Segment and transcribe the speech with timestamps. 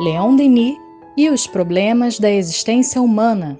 [0.00, 0.76] Leon Denis
[1.16, 3.56] e os problemas da existência humana.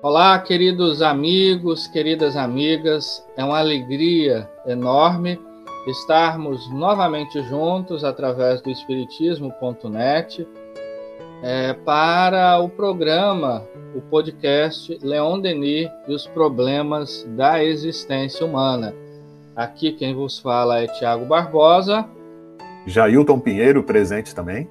[0.00, 3.22] Olá, queridos amigos, queridas amigas.
[3.36, 5.38] É uma alegria enorme
[5.86, 10.46] estarmos novamente juntos através do Espiritismo.net
[11.42, 13.62] é, para o programa,
[13.94, 18.94] o podcast Leon Denis e os problemas da existência humana.
[19.54, 22.08] Aqui quem vos fala é Tiago Barbosa.
[22.86, 24.66] Jailton Pinheiro presente também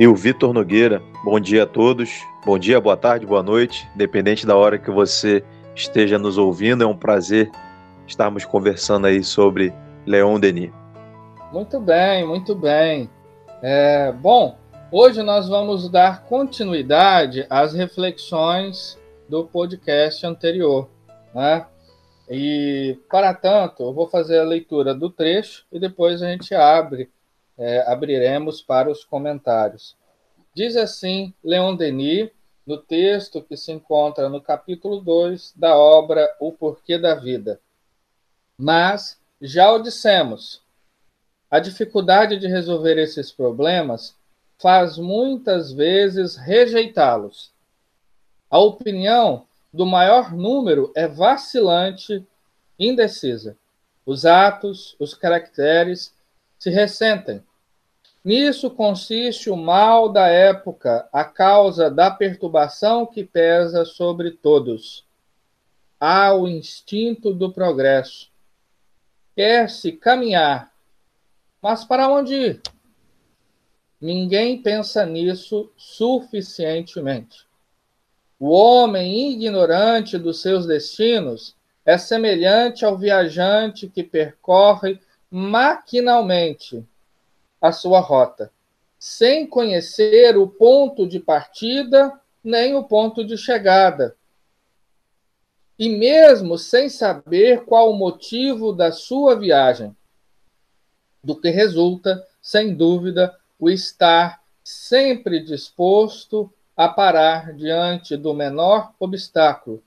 [0.00, 1.02] e o Vitor Nogueira.
[1.22, 2.22] Bom dia a todos.
[2.42, 5.44] Bom dia, boa tarde, boa noite, independente da hora que você
[5.76, 6.82] esteja nos ouvindo.
[6.82, 7.50] É um prazer
[8.06, 9.74] estarmos conversando aí sobre
[10.06, 10.72] Leon Denis.
[11.52, 13.10] Muito bem, muito bem.
[13.60, 14.56] É, bom,
[14.90, 20.88] hoje nós vamos dar continuidade às reflexões do podcast anterior,
[21.34, 21.66] né?
[22.26, 27.10] E para tanto, eu vou fazer a leitura do trecho e depois a gente abre
[27.60, 29.94] é, abriremos para os comentários.
[30.54, 32.30] Diz assim Leon Denis,
[32.66, 37.60] no texto que se encontra no capítulo 2 da obra O Porquê da Vida.
[38.56, 40.62] Mas, já o dissemos,
[41.50, 44.16] a dificuldade de resolver esses problemas
[44.58, 47.52] faz muitas vezes rejeitá-los.
[48.50, 52.26] A opinião do maior número é vacilante,
[52.78, 53.56] indecisa.
[54.06, 56.14] Os atos, os caracteres
[56.58, 57.42] se ressentem,
[58.22, 65.06] Nisso consiste o mal da época, a causa da perturbação que pesa sobre todos.
[65.98, 68.30] Há o instinto do progresso.
[69.34, 70.70] Quer-se caminhar,
[71.62, 72.62] mas para onde ir?
[73.98, 77.46] Ninguém pensa nisso suficientemente.
[78.38, 86.86] O homem ignorante dos seus destinos é semelhante ao viajante que percorre maquinalmente
[87.60, 88.50] a sua rota,
[88.98, 94.16] sem conhecer o ponto de partida nem o ponto de chegada.
[95.78, 99.96] E mesmo sem saber qual o motivo da sua viagem,
[101.22, 109.82] do que resulta, sem dúvida, o estar sempre disposto a parar diante do menor obstáculo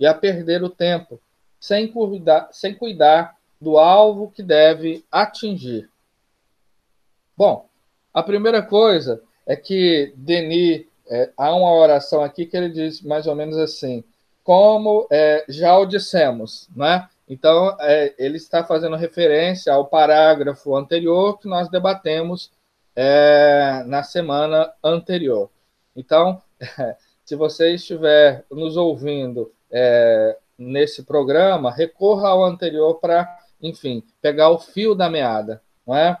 [0.00, 1.20] e a perder o tempo,
[1.60, 5.91] sem cuidar, sem cuidar do alvo que deve atingir.
[7.42, 7.68] Bom,
[8.14, 13.26] a primeira coisa é que Denis, é, há uma oração aqui que ele diz mais
[13.26, 14.04] ou menos assim,
[14.44, 17.08] como é, já o dissemos, né?
[17.28, 22.52] Então, é, ele está fazendo referência ao parágrafo anterior que nós debatemos
[22.94, 25.50] é, na semana anterior.
[25.96, 26.40] Então,
[27.26, 33.28] se você estiver nos ouvindo é, nesse programa, recorra ao anterior para,
[33.60, 36.16] enfim, pegar o fio da meada, não é?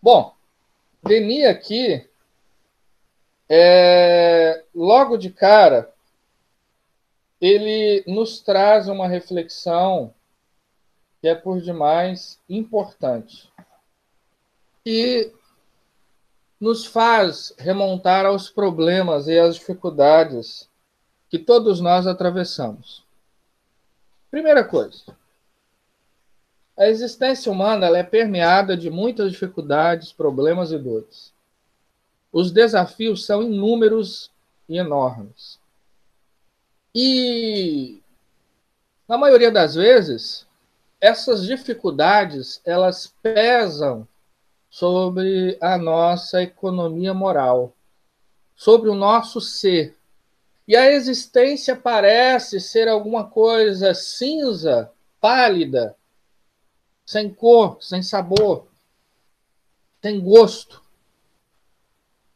[0.00, 0.34] Bom,
[1.02, 2.08] Denis aqui,
[3.48, 5.92] é, logo de cara,
[7.40, 10.14] ele nos traz uma reflexão
[11.20, 13.50] que é por demais importante
[14.86, 15.32] e
[16.60, 20.68] nos faz remontar aos problemas e às dificuldades
[21.28, 23.04] que todos nós atravessamos.
[24.30, 25.04] Primeira coisa,
[26.78, 31.32] a existência humana é permeada de muitas dificuldades, problemas e dores.
[32.32, 34.30] Os desafios são inúmeros
[34.68, 35.58] e enormes.
[36.94, 38.00] E,
[39.08, 40.46] na maioria das vezes,
[41.00, 44.06] essas dificuldades elas pesam
[44.70, 47.72] sobre a nossa economia moral,
[48.54, 49.96] sobre o nosso ser.
[50.66, 55.96] E a existência parece ser alguma coisa cinza, pálida,
[57.08, 58.68] sem cor, sem sabor,
[60.02, 60.84] sem gosto.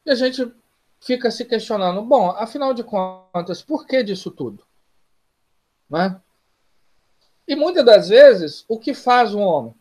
[0.07, 0.51] E a gente
[0.99, 4.65] fica se questionando: bom, afinal de contas, por que disso tudo?
[5.91, 6.19] Né?
[7.47, 9.75] E muitas das vezes, o que faz o homem?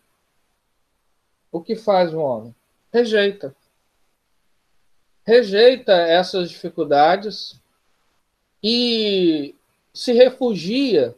[1.49, 2.53] O que faz o homem?
[2.91, 3.55] Rejeita.
[5.23, 7.61] Rejeita essas dificuldades
[8.61, 9.55] e
[9.93, 11.15] se refugia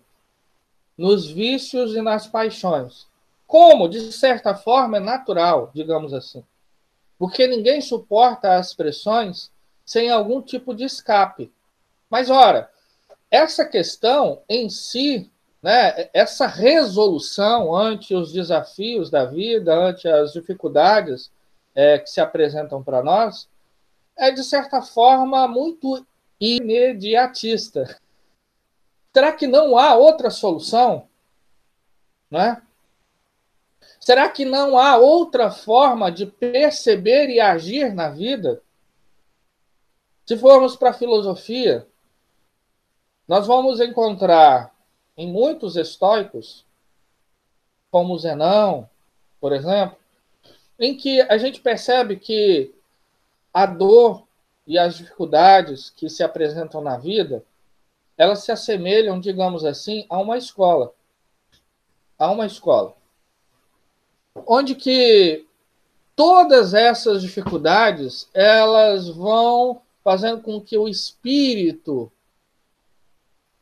[0.95, 3.11] nos vícios e nas paixões
[3.53, 6.43] como, de certa forma, é natural, digamos assim.
[7.19, 9.51] Porque ninguém suporta as pressões
[9.85, 11.53] sem algum tipo de escape.
[12.09, 12.71] Mas, ora,
[13.29, 21.31] essa questão em si, né, essa resolução ante os desafios da vida, ante as dificuldades
[21.75, 23.47] é, que se apresentam para nós,
[24.17, 26.03] é, de certa forma, muito
[26.39, 27.99] imediatista.
[29.13, 31.07] Será que não há outra solução?
[32.31, 32.59] Né?
[34.03, 38.61] Será que não há outra forma de perceber e agir na vida?
[40.25, 41.87] Se formos para a filosofia,
[43.25, 44.75] nós vamos encontrar
[45.15, 46.65] em muitos estoicos,
[47.89, 48.89] como Zenão,
[49.39, 49.95] por exemplo,
[50.77, 52.75] em que a gente percebe que
[53.53, 54.27] a dor
[54.67, 57.41] e as dificuldades que se apresentam na vida,
[58.17, 60.93] elas se assemelham, digamos assim, a uma escola.
[62.19, 63.01] A uma escola.
[64.35, 65.45] Onde que
[66.15, 72.11] todas essas dificuldades, elas vão fazendo com que o espírito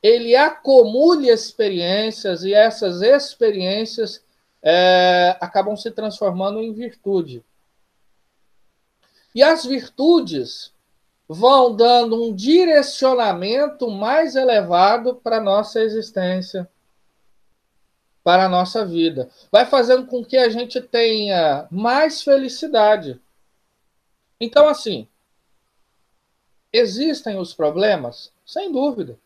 [0.02, 4.24] ele acumule experiências e essas experiências
[4.64, 7.44] é, acabam se transformando em virtude.
[9.34, 10.74] E as virtudes
[11.28, 16.68] vão dando um direcionamento mais elevado para a nossa existência,
[18.24, 19.30] para a nossa vida.
[19.52, 23.20] Vai fazendo com que a gente tenha mais felicidade.
[24.40, 25.08] Então, assim,
[26.72, 28.32] existem os problemas?
[28.46, 29.18] Sem dúvida.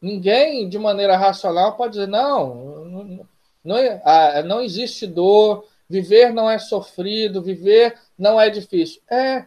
[0.00, 2.54] Ninguém, de maneira racional, pode dizer, não,
[2.84, 3.28] não,
[3.64, 9.02] não, ah, não existe dor, viver não é sofrido, viver não é difícil.
[9.10, 9.46] É.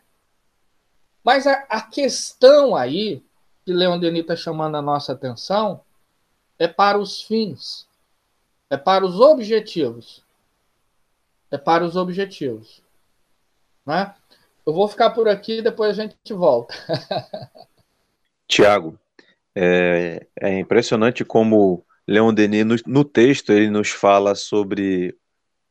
[1.24, 3.24] Mas a, a questão aí,
[3.66, 5.82] que Leon Denis está chamando a nossa atenção,
[6.60, 7.88] é para os fins,
[8.74, 10.24] é para os objetivos.
[11.52, 12.82] É para os objetivos.
[13.86, 14.12] Né?
[14.66, 16.74] Eu vou ficar por aqui, depois a gente volta.
[18.48, 18.98] Tiago,
[19.54, 25.16] é, é, impressionante como Leon Denis, no, no, texto, ele nos fala sobre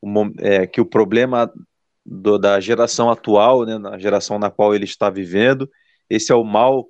[0.01, 0.09] o,
[0.39, 1.51] é, que o problema
[2.05, 5.69] do, da geração atual, né, na geração na qual ele está vivendo,
[6.09, 6.87] esse é o mal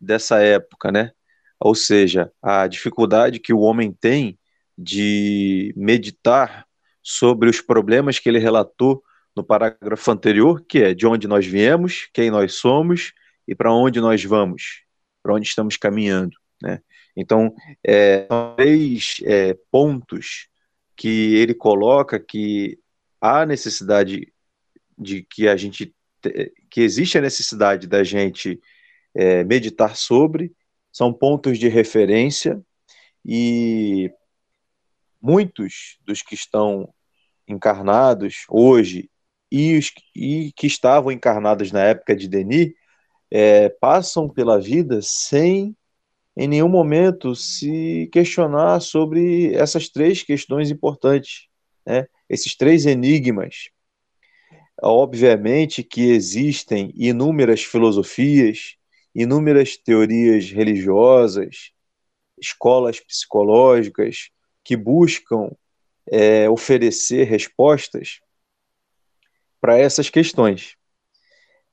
[0.00, 1.10] dessa época, né?
[1.58, 4.38] Ou seja, a dificuldade que o homem tem
[4.78, 6.64] de meditar
[7.02, 9.02] sobre os problemas que ele relatou
[9.34, 13.12] no parágrafo anterior, que é de onde nós viemos, quem nós somos
[13.46, 14.88] e para onde nós vamos
[15.28, 16.36] para onde estamos caminhando.
[16.62, 16.80] Né?
[17.14, 17.54] Então,
[17.84, 18.26] é,
[18.56, 20.48] três é, pontos
[20.96, 22.78] que ele coloca que
[23.20, 24.32] há necessidade
[24.96, 25.94] de que a gente
[26.68, 28.60] que existe a necessidade da gente
[29.14, 30.52] é, meditar sobre,
[30.90, 32.60] são pontos de referência
[33.24, 34.10] e
[35.20, 36.92] muitos dos que estão
[37.46, 39.10] encarnados hoje
[39.50, 42.72] e, os, e que estavam encarnados na época de Denis
[43.30, 45.76] é, passam pela vida sem
[46.36, 51.48] em nenhum momento se questionar sobre essas três questões importantes,
[51.84, 52.06] né?
[52.28, 53.70] esses três enigmas.
[54.80, 58.76] Obviamente que existem inúmeras filosofias,
[59.12, 61.72] inúmeras teorias religiosas,
[62.40, 64.30] escolas psicológicas
[64.68, 65.50] que buscam
[66.06, 68.20] é, oferecer respostas
[69.58, 70.76] para essas questões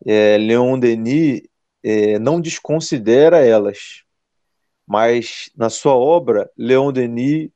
[0.05, 1.41] é, Leon Denis
[1.83, 4.05] é, não desconsidera elas,
[4.87, 7.49] mas na sua obra, Leon Denis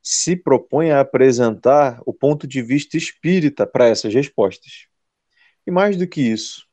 [0.00, 4.86] se propõe a apresentar o ponto de vista espírita para essas respostas.
[5.66, 6.64] E mais do que isso,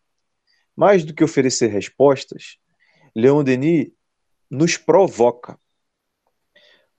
[0.76, 2.60] mais do que oferecer respostas,
[3.16, 3.92] Leon Denis
[4.52, 5.58] nos provoca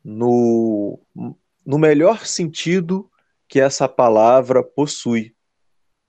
[0.04, 1.00] no,
[1.64, 3.10] no melhor sentido
[3.48, 5.34] que essa palavra possui.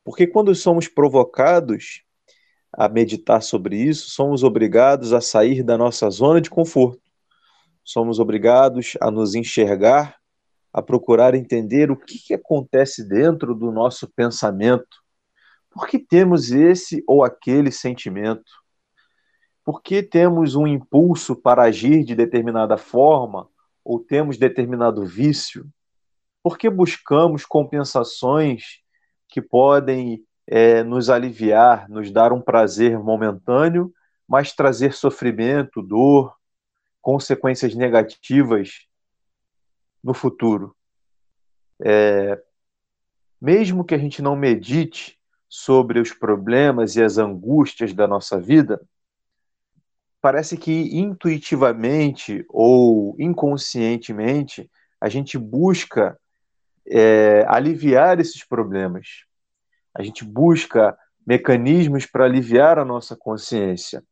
[0.04, 2.04] Porque quando somos provocados
[2.74, 7.02] a meditar sobre isso, somos obrigados a sair da nossa zona de conforto.
[7.84, 10.18] Somos obrigados a nos enxergar,
[10.74, 14.98] a procurar entender o que, que acontece dentro do nosso pensamento.
[15.72, 18.52] Por que temos esse ou aquele sentimento?
[19.64, 23.48] Por que temos um impulso para agir de determinada forma
[23.86, 25.70] ou temos determinado vício?
[26.44, 28.82] Por que buscamos compensações
[29.30, 33.94] que podem é, nos aliviar, nos dar um prazer momentâneo,
[34.28, 36.36] mas trazer sofrimento, dor,
[37.02, 38.88] consequências negativas
[40.04, 40.76] no futuro.
[41.84, 42.42] É,
[43.40, 48.82] mesmo que a gente não medite sobre os problemas e as angústias da nossa vida,
[50.26, 54.68] parece que intuitivamente ou inconscientemente
[55.00, 56.20] a gente busca
[56.88, 59.24] é, aliviar esses problemas.
[59.94, 64.04] A gente busca mecanismos para aliviar a nossa consciência.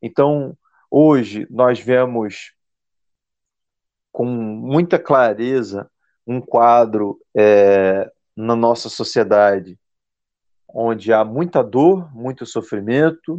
[0.00, 0.56] Então,
[0.90, 2.54] hoje, nós vemos
[4.10, 5.86] com muita clareza
[6.26, 9.78] um quadro é, na nossa sociedade
[10.66, 13.38] onde há muita dor, muito sofrimento,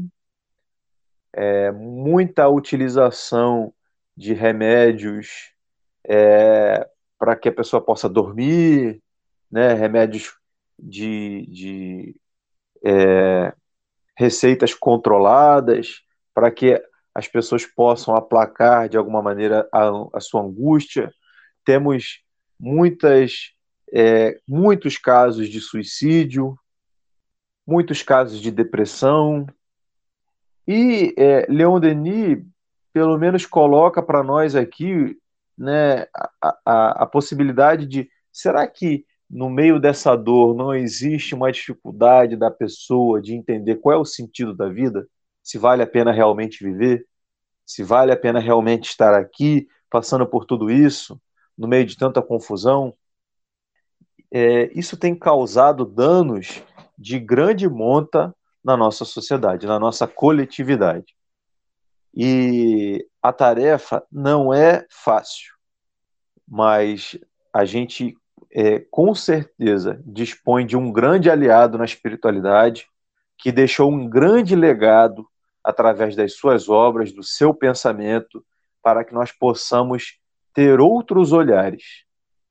[1.34, 3.74] é, muita utilização
[4.16, 5.52] de remédios
[6.08, 6.88] é,
[7.20, 9.02] para que a pessoa possa dormir,
[9.52, 10.34] né, remédios
[10.78, 12.16] de, de
[12.84, 13.54] é,
[14.16, 16.02] receitas controladas
[16.34, 16.82] para que
[17.14, 21.12] as pessoas possam aplacar de alguma maneira a, a sua angústia.
[21.66, 22.24] Temos
[22.60, 23.54] muitas,
[23.92, 26.58] é, muitos casos de suicídio,
[27.66, 29.48] muitos casos de depressão.
[30.68, 32.44] E é, Leon Denis,
[32.92, 35.18] pelo menos, coloca para nós aqui
[35.58, 36.02] né,
[36.42, 42.36] a, a, a possibilidade de: será que no meio dessa dor não existe uma dificuldade
[42.36, 45.08] da pessoa de entender qual é o sentido da vida?
[45.44, 47.06] Se vale a pena realmente viver?
[47.66, 51.20] Se vale a pena realmente estar aqui, passando por tudo isso,
[51.58, 52.94] no meio de tanta confusão?
[54.32, 56.62] É, isso tem causado danos
[56.98, 58.34] de grande monta
[58.68, 61.16] na nossa sociedade, na nossa coletividade.
[62.14, 65.54] E a tarefa não é fácil,
[66.46, 67.18] mas
[67.54, 68.14] a gente
[68.52, 72.90] é, com certeza dispõe de um grande aliado na espiritualidade
[73.38, 75.26] que deixou um grande legado
[75.64, 78.46] através das suas obras, do seu pensamento,
[78.84, 80.20] para que nós possamos
[80.54, 82.04] ter outros olhares,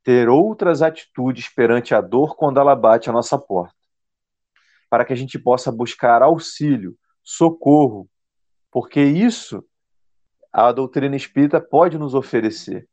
[0.02, 3.75] ter outras atitudes perante a dor quando ela bate a nossa porta
[4.96, 8.08] para que a gente possa buscar auxílio, socorro,
[8.70, 9.62] porque isso
[10.50, 12.88] a doutrina espírita pode nos oferecer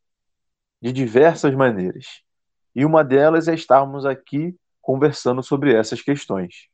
[0.82, 2.22] de diversas maneiras.
[2.76, 6.68] E uma delas é estarmos aqui conversando sobre essas questões.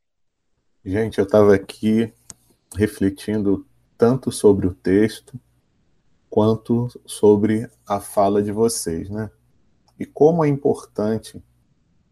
[0.84, 2.12] Gente, eu estava aqui
[2.76, 3.64] refletindo
[3.96, 5.38] tanto sobre o texto
[6.28, 9.30] quanto sobre a fala de vocês, né?
[9.96, 11.40] E como é importante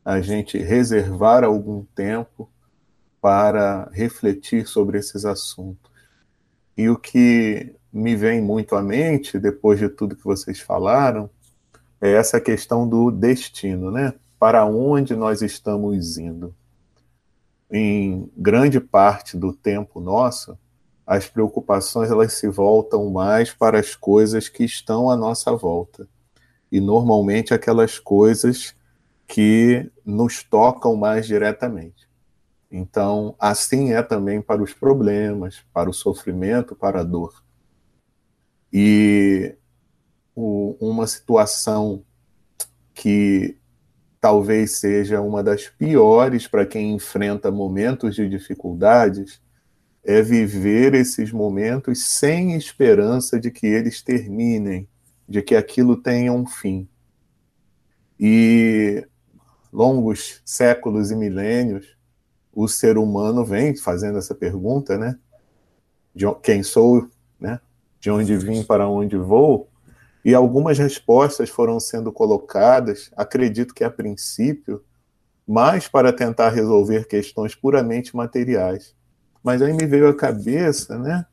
[0.04, 2.48] a gente reservar algum tempo
[3.20, 5.90] para refletir sobre esses assuntos.
[6.76, 11.28] E o que me vem muito à mente, depois de tudo que vocês falaram,
[12.00, 14.14] é essa questão do destino, né?
[14.38, 16.54] Para onde nós estamos indo?
[17.70, 20.56] Em grande parte do tempo nosso,
[21.06, 26.08] as preocupações elas se voltam mais para as coisas que estão à nossa volta.
[26.70, 28.74] E normalmente aquelas coisas
[29.26, 32.07] que nos tocam mais diretamente.
[32.70, 37.42] Então, assim é também para os problemas, para o sofrimento, para a dor.
[38.72, 39.56] E
[40.34, 42.04] o, uma situação
[42.92, 43.56] que
[44.20, 49.40] talvez seja uma das piores para quem enfrenta momentos de dificuldades
[50.04, 54.88] é viver esses momentos sem esperança de que eles terminem,
[55.28, 56.88] de que aquilo tenha um fim.
[58.18, 59.06] E
[59.72, 61.97] longos séculos e milênios
[62.60, 65.16] o ser humano vem fazendo essa pergunta, né?
[66.12, 67.60] De quem sou, né?
[68.00, 69.68] De onde vim, para onde vou?
[70.24, 74.82] E algumas respostas foram sendo colocadas, acredito que a princípio,
[75.46, 78.92] mais para tentar resolver questões puramente materiais.
[79.40, 81.26] Mas aí me veio à cabeça, né?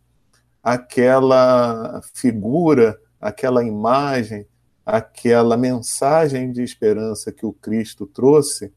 [0.62, 4.46] Aquela figura, aquela imagem,
[4.86, 8.72] aquela mensagem de esperança que o Cristo trouxe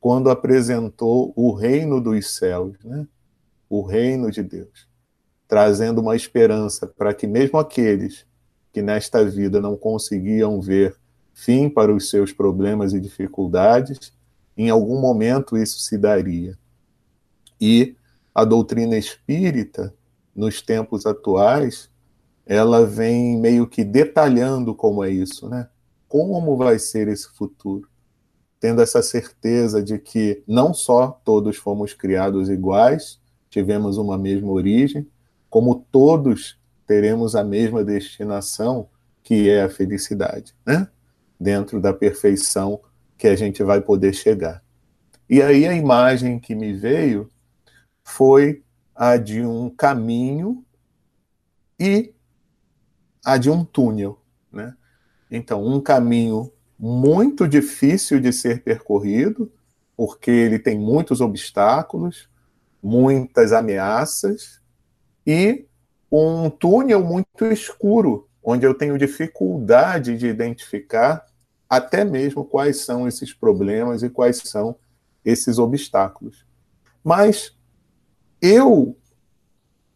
[0.00, 3.06] quando apresentou o reino dos céus, né?
[3.68, 4.88] o reino de Deus,
[5.46, 8.26] trazendo uma esperança para que mesmo aqueles
[8.72, 10.96] que nesta vida não conseguiam ver
[11.34, 14.12] fim para os seus problemas e dificuldades,
[14.56, 16.58] em algum momento isso se daria.
[17.60, 17.94] E
[18.34, 19.92] a doutrina espírita,
[20.34, 21.90] nos tempos atuais,
[22.46, 25.68] ela vem meio que detalhando como é isso, né?
[26.08, 27.89] Como vai ser esse futuro?
[28.60, 35.08] Tendo essa certeza de que não só todos fomos criados iguais, tivemos uma mesma origem,
[35.48, 38.88] como todos teremos a mesma destinação,
[39.22, 40.86] que é a felicidade, né?
[41.38, 42.80] Dentro da perfeição
[43.16, 44.62] que a gente vai poder chegar.
[45.28, 47.30] E aí a imagem que me veio
[48.04, 48.62] foi
[48.94, 50.64] a de um caminho
[51.78, 52.12] e
[53.24, 54.20] a de um túnel,
[54.52, 54.74] né?
[55.30, 59.52] Então, um caminho muito difícil de ser percorrido,
[59.94, 62.26] porque ele tem muitos obstáculos,
[62.82, 64.62] muitas ameaças,
[65.26, 65.66] e
[66.10, 71.26] um túnel muito escuro, onde eu tenho dificuldade de identificar
[71.68, 74.74] até mesmo quais são esses problemas e quais são
[75.22, 76.46] esses obstáculos.
[77.04, 77.54] Mas
[78.40, 78.96] eu,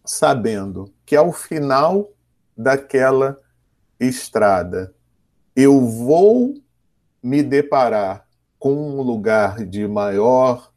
[0.04, 2.12] sabendo que ao final
[2.54, 3.40] daquela
[3.98, 4.94] estrada
[5.56, 6.62] eu vou
[7.24, 8.26] me deparar
[8.58, 10.70] com um lugar de maior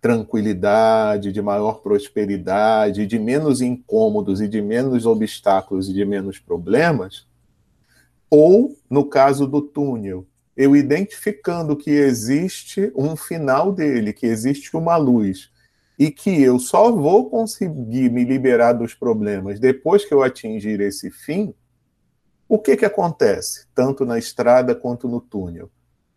[0.00, 7.28] tranquilidade, de maior prosperidade, de menos incômodos e de menos obstáculos e de menos problemas,
[8.28, 14.96] ou, no caso do túnel, eu identificando que existe um final dele, que existe uma
[14.96, 15.52] luz,
[15.96, 21.12] e que eu só vou conseguir me liberar dos problemas depois que eu atingir esse
[21.12, 21.54] fim,
[22.48, 25.70] o que, que acontece, tanto na estrada quanto no túnel?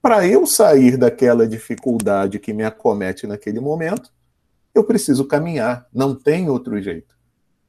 [0.05, 4.11] Para eu sair daquela dificuldade que me acomete naquele momento,
[4.75, 7.15] eu preciso caminhar, não tem outro jeito.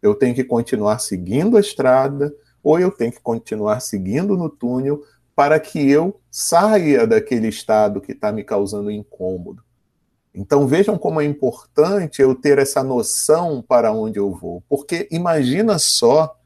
[0.02, 2.30] Eu tenho que continuar seguindo a estrada,
[2.62, 5.02] ou eu tenho que continuar seguindo no túnel
[5.34, 9.62] para que eu saia daquele estado que está me causando incômodo.
[10.34, 15.78] Então vejam como é importante eu ter essa noção para onde eu vou, porque imagina
[15.78, 16.36] só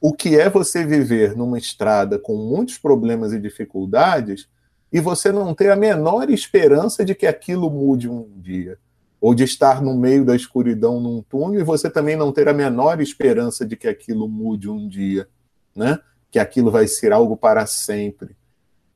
[0.00, 4.48] o que é você viver numa estrada com muitos problemas e dificuldades
[4.92, 8.78] e você não ter a menor esperança de que aquilo mude um dia,
[9.20, 12.54] ou de estar no meio da escuridão num túnel e você também não ter a
[12.54, 15.28] menor esperança de que aquilo mude um dia,
[15.76, 15.98] né?
[16.30, 18.36] Que aquilo vai ser algo para sempre.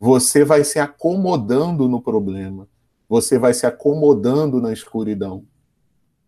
[0.01, 2.67] Você vai se acomodando no problema
[3.09, 5.45] você vai se acomodando na escuridão.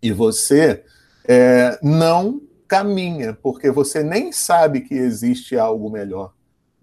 [0.02, 0.84] E você
[1.26, 6.32] é, não caminha, porque você nem sabe que existe algo melhor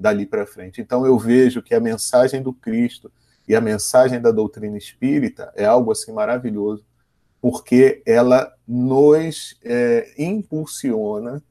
[0.04, 0.82] dali para frente.
[0.82, 3.10] Então eu vejo que a mensagem do Cristo
[3.48, 6.86] e a mensagem da doutrina espírita é algo assim maravilhoso,
[7.42, 11.42] porque ela nos é, impulsiona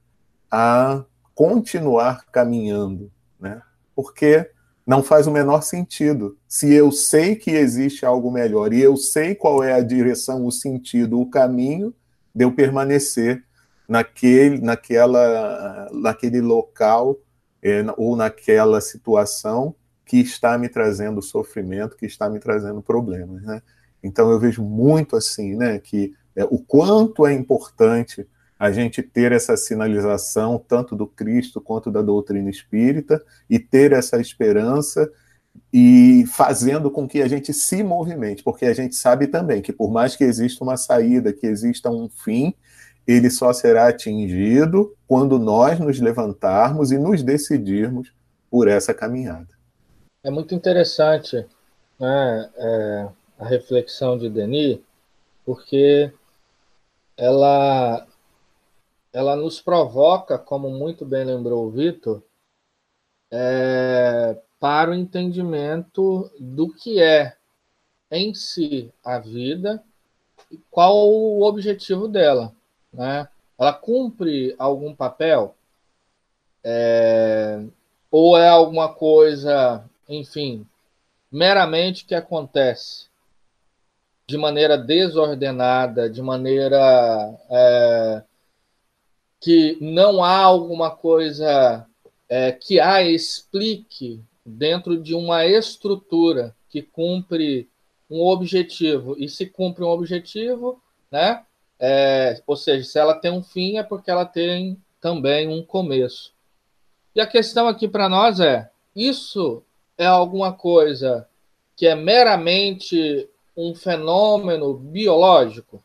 [0.51, 1.03] a
[1.35, 3.63] continuar caminhando, né?
[3.97, 4.51] Porque
[4.87, 6.37] não faz o menor sentido.
[6.47, 10.53] Se eu sei que existe algo melhor e eu sei qual é a direção, o
[10.53, 11.95] sentido, o caminho
[12.35, 13.45] de eu permanecer
[13.89, 17.19] naquele, naquela, naquele local
[17.63, 23.63] é, ou naquela situação que está me trazendo sofrimento, que está me trazendo problemas, né?
[24.03, 28.27] Então eu vejo muito assim, né, que é, o quanto é importante
[28.59, 34.21] a gente ter essa sinalização, tanto do Cristo quanto da doutrina espírita, e ter essa
[34.21, 35.11] esperança
[35.73, 39.91] e fazendo com que a gente se movimente, porque a gente sabe também que por
[39.91, 42.55] mais que exista uma saída, que exista um fim,
[43.07, 48.13] ele só será atingido quando nós nos levantarmos e nos decidirmos
[48.51, 49.49] por essa caminhada.
[50.23, 51.47] É muito interessante
[51.99, 54.79] né, é, a reflexão de Denis,
[55.45, 56.13] porque
[57.17, 58.07] ela
[59.13, 62.23] ela nos provoca, como muito bem lembrou o Vitor,
[63.31, 67.37] é, para o entendimento do que é
[68.11, 69.83] em si a vida
[70.51, 72.55] e qual o objetivo dela.
[72.93, 73.29] Né?
[73.59, 75.55] Ela cumpre algum papel?
[76.65, 77.65] É,
[78.11, 80.67] ou é alguma coisa, enfim,
[81.31, 83.07] meramente que acontece
[84.27, 88.23] de maneira desordenada, de maneira é,
[89.41, 91.87] que não há alguma coisa
[92.29, 97.69] é, que a explique dentro de uma estrutura que cumpre
[98.09, 99.17] um objetivo.
[99.19, 101.45] E se cumpre um objetivo, né?
[101.85, 106.33] É, ou seja, se ela tem um fim, é porque ela tem também um começo.
[107.13, 109.65] E a questão aqui para nós é: isso
[109.99, 111.29] é alguma coisa
[111.77, 115.83] que é meramente um fenômeno biológico?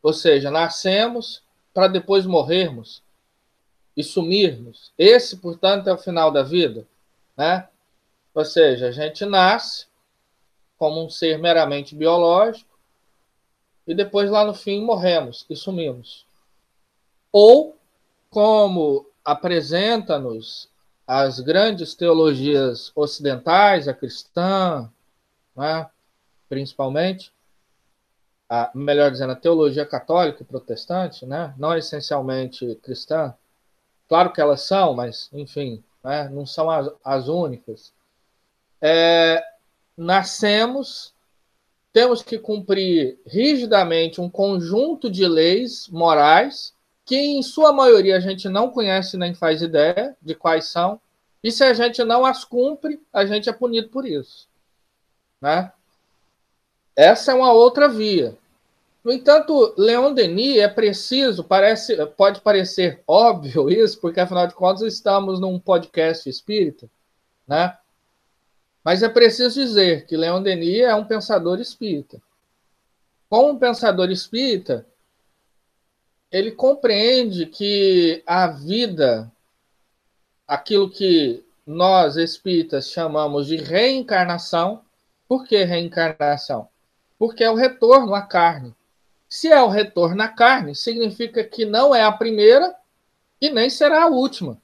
[0.00, 1.42] Ou seja, nascemos,
[1.74, 3.02] para depois morrermos
[3.96, 4.92] e sumirmos.
[4.96, 6.86] Esse, portanto, é o final da vida,
[7.36, 7.68] né?
[8.32, 9.86] Ou seja, a gente nasce
[10.78, 12.75] como um ser meramente biológico
[13.86, 16.26] e depois lá no fim morremos e sumimos.
[17.32, 17.76] Ou
[18.30, 20.68] como apresenta-nos
[21.06, 24.90] as grandes teologias ocidentais, a cristã,
[25.54, 25.88] né,
[26.48, 27.32] principalmente,
[28.48, 31.54] a, melhor dizendo, a teologia católica e protestante, né?
[31.56, 33.34] não essencialmente cristã.
[34.08, 36.28] Claro que elas são, mas, enfim, né?
[36.28, 37.92] não são as, as únicas.
[38.80, 39.42] É,
[39.96, 41.12] nascemos,
[41.96, 46.74] temos que cumprir rigidamente um conjunto de leis morais
[47.06, 51.00] que, em sua maioria, a gente não conhece nem faz ideia de quais são,
[51.42, 54.46] e se a gente não as cumpre, a gente é punido por isso.
[55.40, 55.72] Né?
[56.94, 58.36] Essa é uma outra via.
[59.02, 64.82] No entanto, Leon Denis é preciso, parece, pode parecer óbvio isso, porque afinal de contas
[64.82, 66.90] estamos num podcast espírita,
[67.48, 67.74] né?
[68.86, 72.22] Mas é preciso dizer que Leon Denis é um pensador espírita.
[73.28, 74.86] Como um pensador espírita,
[76.30, 79.28] ele compreende que a vida,
[80.46, 84.84] aquilo que nós espíritas chamamos de reencarnação,
[85.26, 86.68] por que reencarnação?
[87.18, 88.74] porque é o retorno à carne.
[89.28, 92.74] Se é o retorno à carne, significa que não é a primeira
[93.40, 94.60] e nem será a última.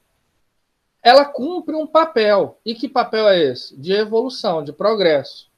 [1.03, 2.57] Ela cumpre um papel.
[2.65, 3.75] E que papel é esse?
[3.75, 5.51] De evolução, de progresso.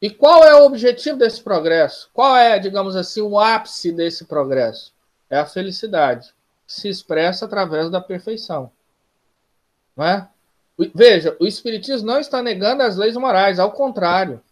[0.00, 2.08] E qual é o objetivo desse progresso?
[2.12, 4.94] Qual é, digamos assim, o ápice desse progresso?
[5.28, 6.32] É a felicidade,
[6.66, 8.70] que se expressa através da perfeição.
[9.96, 10.28] Não é?
[10.94, 14.42] Veja, o Espiritismo não está negando as leis morais, ao contrário.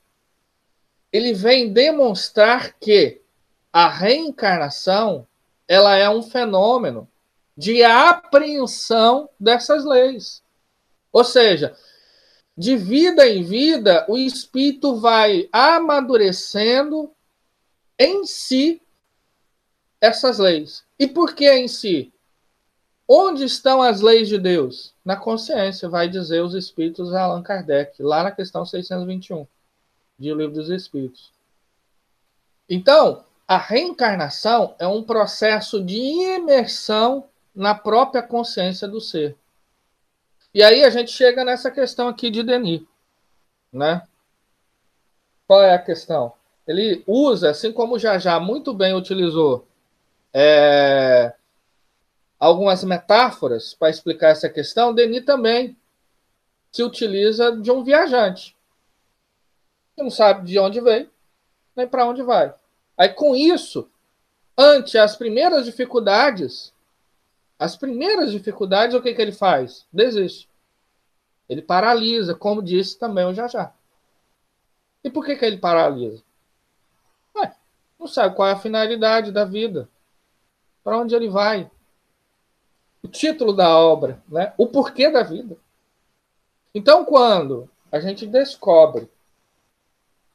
[1.12, 3.20] Ele vem demonstrar que
[3.72, 5.26] a reencarnação
[5.68, 7.08] ela é um fenômeno
[7.56, 10.42] de apreensão dessas leis.
[11.12, 11.76] Ou seja,
[12.56, 17.10] de vida em vida, o espírito vai amadurecendo
[17.98, 18.80] em si
[20.00, 20.84] essas leis.
[20.98, 22.12] E por que em si?
[23.06, 24.94] Onde estão as leis de Deus?
[25.04, 29.46] Na consciência, vai dizer os espíritos de Allan Kardec, lá na questão 621
[30.18, 31.32] de O Livro dos Espíritos.
[32.68, 39.36] Então, a reencarnação é um processo de imersão na própria consciência do ser.
[40.52, 42.82] E aí a gente chega nessa questão aqui de Denis,
[43.72, 44.06] né?
[45.46, 46.32] Qual é a questão?
[46.66, 49.66] Ele usa, assim como já já muito bem utilizou
[50.32, 51.32] é,
[52.38, 55.76] algumas metáforas para explicar essa questão, Denis também
[56.72, 58.56] se utiliza de um viajante
[59.94, 61.08] que não sabe de onde veio
[61.76, 62.52] nem para onde vai.
[62.96, 63.88] Aí com isso,
[64.56, 66.73] ante as primeiras dificuldades,
[67.64, 69.86] as primeiras dificuldades, o que, que ele faz?
[69.90, 70.50] Desiste.
[71.48, 73.72] Ele paralisa, como disse também o Jajá.
[75.02, 76.22] E por que, que ele paralisa?
[77.34, 77.54] Ué,
[77.98, 79.88] não sabe qual é a finalidade da vida.
[80.82, 81.70] Para onde ele vai?
[83.02, 84.52] O título da obra, né?
[84.58, 85.56] o porquê da vida.
[86.74, 89.10] Então, quando a gente descobre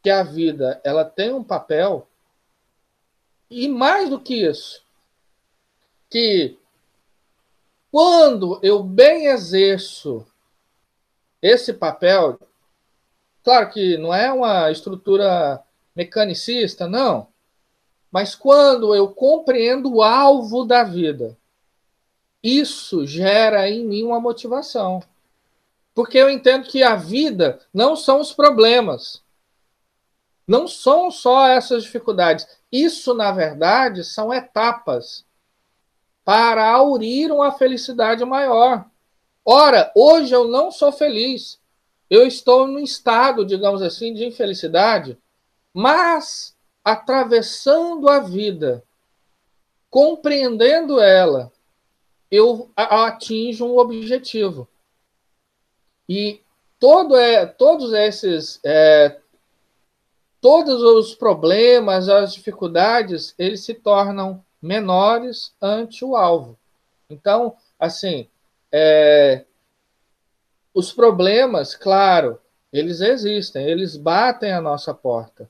[0.01, 2.07] que a vida ela tem um papel,
[3.49, 4.83] e mais do que isso,
[6.09, 6.58] que
[7.91, 10.25] quando eu bem exerço
[11.41, 12.39] esse papel,
[13.43, 15.63] claro que não é uma estrutura
[15.95, 17.27] mecanicista, não,
[18.11, 21.37] mas quando eu compreendo o alvo da vida,
[22.43, 25.01] isso gera em mim uma motivação.
[25.93, 29.21] Porque eu entendo que a vida não são os problemas,
[30.47, 32.47] não são só essas dificuldades.
[32.71, 35.25] Isso, na verdade, são etapas
[36.29, 38.85] para aurir uma felicidade maior.
[39.43, 41.59] Ora, hoje eu não sou feliz.
[42.07, 45.17] Eu estou num estado, digamos assim, de infelicidade,
[45.73, 48.83] mas atravessando a vida,
[49.89, 51.51] compreendendo ela,
[52.29, 54.67] eu atinjo um objetivo.
[56.07, 56.41] E
[56.77, 59.17] todo é, todos esses, é,
[60.39, 66.57] todos os problemas, as dificuldades, eles se tornam menores ante o alvo.
[67.09, 68.27] Então, assim,
[68.71, 69.45] é,
[70.73, 72.39] os problemas, claro,
[72.71, 75.49] eles existem, eles batem a nossa porta,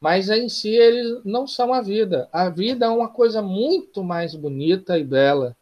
[0.00, 2.28] mas em si eles não são a vida.
[2.32, 5.56] A vida é uma coisa muito mais bonita e bela.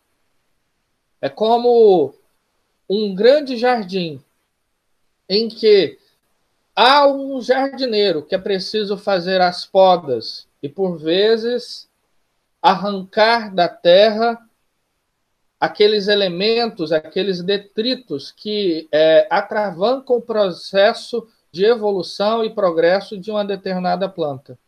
[1.20, 2.14] É como
[2.88, 4.20] um grande jardim
[5.28, 5.98] em que
[6.74, 11.88] há um jardineiro que é preciso fazer as podas e por vezes
[12.62, 14.38] arrancar da terra
[15.60, 23.44] aqueles elementos, aqueles detritos que é, atravancam o processo de evolução e progresso de uma
[23.44, 24.58] determinada planta.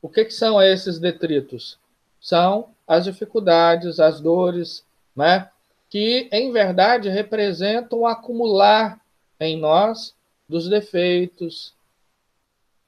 [0.00, 1.78] O que, que são esses detritos?
[2.20, 5.50] São as dificuldades, as dores, né?
[5.88, 9.00] que, em verdade, representam o acumular
[9.38, 10.14] em nós
[10.48, 11.74] dos defeitos,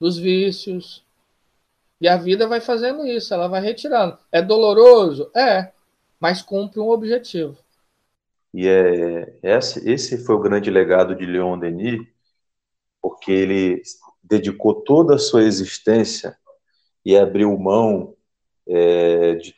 [0.01, 1.05] dos vícios,
[2.01, 4.19] e a vida vai fazendo isso, ela vai retirando.
[4.31, 5.31] É doloroso?
[5.35, 5.73] É,
[6.21, 7.57] mas cumpre um objetivo.
[8.55, 12.07] E é, esse, esse foi o grande legado de Leon Denis,
[13.01, 13.83] porque ele
[14.23, 16.37] dedicou toda a sua existência
[17.05, 18.15] e abriu mão
[18.67, 19.55] é, de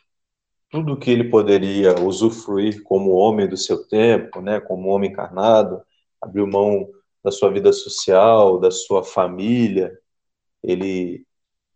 [0.69, 5.81] tudo que ele poderia usufruir como homem do seu tempo, né, como homem encarnado,
[6.21, 6.89] abriu mão
[7.23, 9.97] da sua vida social, da sua família.
[10.63, 11.25] Ele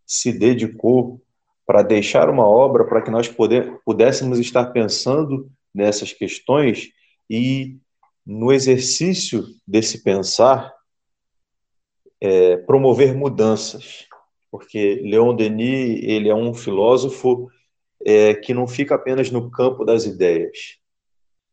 [0.06, 1.22] se dedicou
[1.66, 6.90] para deixar uma obra para que nós poder, pudéssemos estar pensando nessas questões
[7.30, 7.78] e,
[8.26, 10.74] no exercício desse pensar,
[12.22, 14.06] é, promover mudanças.
[14.52, 17.50] Porque Leon Denis ele é um filósofo
[18.06, 20.78] é, que não fica apenas no campo das ideias.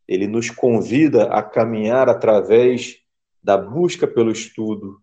[0.06, 2.98] Ele nos convida a caminhar através
[3.42, 5.00] da busca pelo estudo,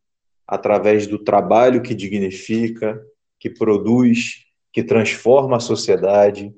[0.47, 3.03] através do trabalho que dignifica,
[3.39, 6.53] que produz, que transforma a sociedade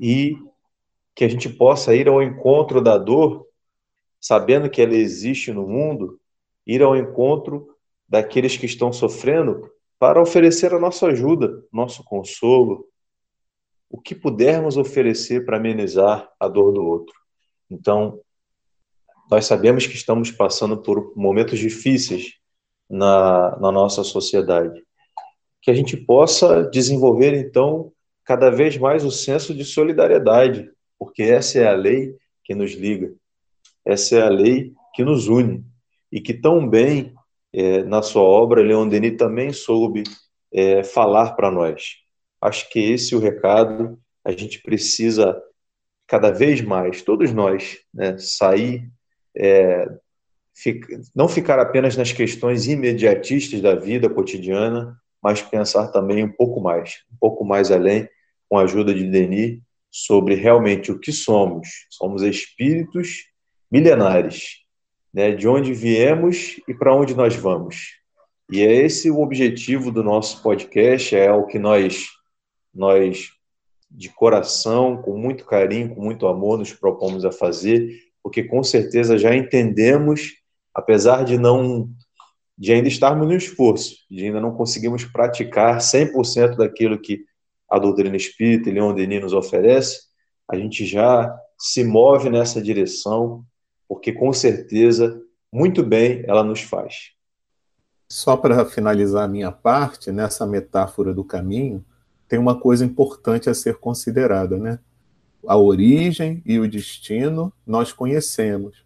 [0.00, 0.36] e
[1.14, 3.46] que a gente possa ir ao encontro da dor,
[4.20, 6.20] sabendo que ela existe no mundo,
[6.66, 7.74] ir ao encontro
[8.08, 12.86] daqueles que estão sofrendo para oferecer a nossa ajuda, nosso consolo,
[13.90, 17.14] o que pudermos oferecer para amenizar a dor do outro.
[17.70, 18.20] Então,
[19.30, 22.34] nós sabemos que estamos passando por momentos difíceis
[22.88, 24.82] na, na nossa sociedade.
[25.60, 27.92] Que a gente possa desenvolver, então,
[28.24, 33.12] cada vez mais o senso de solidariedade, porque essa é a lei que nos liga,
[33.84, 35.64] essa é a lei que nos une,
[36.10, 37.14] e que tão bem,
[37.52, 40.02] é, na sua obra, Leon Denis também soube
[40.52, 41.96] é, falar para nós.
[42.40, 45.40] Acho que esse é o recado, a gente precisa
[46.06, 48.90] cada vez mais, todos nós, né, sair
[49.36, 49.86] é,
[51.14, 57.02] não ficar apenas nas questões imediatistas da vida cotidiana, mas pensar também um pouco mais,
[57.12, 58.08] um pouco mais além,
[58.48, 61.68] com a ajuda de Denis, sobre realmente o que somos.
[61.90, 63.24] Somos espíritos
[63.70, 64.58] milenares,
[65.12, 67.98] né, de onde viemos e para onde nós vamos.
[68.50, 72.06] E é esse o objetivo do nosso podcast, é o que nós,
[72.74, 73.30] nós
[73.90, 77.90] de coração, com muito carinho, com muito amor, nos propomos a fazer,
[78.22, 80.34] porque com certeza já entendemos,
[80.74, 81.90] apesar de não
[82.58, 87.24] de ainda estarmos no esforço, de ainda não conseguimos praticar 100% daquilo que
[87.70, 90.08] a doutrina espírita e Leon Denis nos oferece,
[90.50, 93.44] a gente já se move nessa direção,
[93.86, 95.20] porque com certeza,
[95.52, 97.12] muito bem ela nos faz.
[98.10, 101.84] Só para finalizar a minha parte, nessa metáfora do caminho,
[102.26, 104.78] tem uma coisa importante a ser considerada, né?
[105.46, 108.84] A origem e o destino nós conhecemos.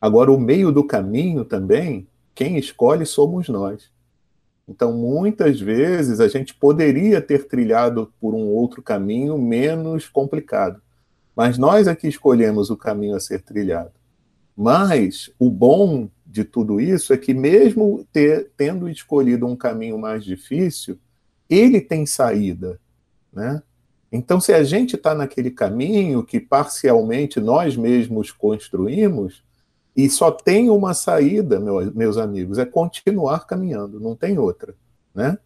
[0.00, 3.90] Agora, o meio do caminho também, quem escolhe somos nós.
[4.66, 10.80] Então, muitas vezes, a gente poderia ter trilhado por um outro caminho menos complicado.
[11.36, 13.92] Mas nós é que escolhemos o caminho a ser trilhado.
[14.56, 20.24] Mas o bom de tudo isso é que, mesmo ter, tendo escolhido um caminho mais
[20.24, 20.98] difícil,
[21.48, 22.80] ele tem saída.
[23.32, 23.62] Né?
[24.10, 29.43] Então, se a gente está naquele caminho que parcialmente nós mesmos construímos,
[29.96, 31.60] e só tem uma saída,
[31.94, 34.74] meus amigos, é continuar caminhando, não tem outra.
[35.14, 35.38] Né?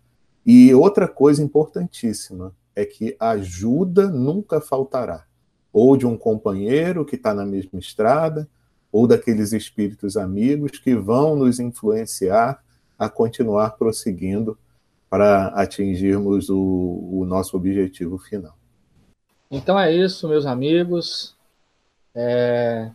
[0.44, 5.24] E outra coisa importantíssima é que ajuda nunca faltará.
[5.70, 8.48] Ou de um companheiro que está na mesma estrada,
[8.90, 12.62] ou daqueles espíritos amigos que vão nos influenciar
[12.98, 14.58] a continuar prosseguindo
[15.10, 18.56] para atingirmos o, o nosso objetivo final.
[19.50, 21.36] Então é isso, meus amigos.
[22.14, 22.90] É,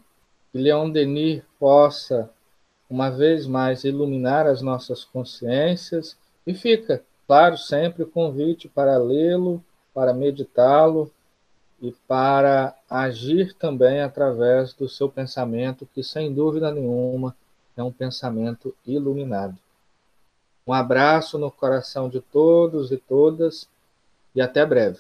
[0.54, 2.30] que Leon Denis possa,
[2.88, 9.64] uma vez mais, iluminar as nossas consciências e fica, claro, sempre o convite para lê-lo,
[9.96, 11.12] para meditá-lo
[11.82, 17.36] e para agir também através do seu pensamento, que sem dúvida nenhuma
[17.76, 19.58] é um pensamento iluminado.
[20.68, 23.68] Um abraço no coração de todos e todas
[24.36, 25.00] e até breve.